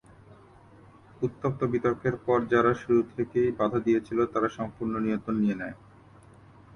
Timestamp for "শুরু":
2.73-3.01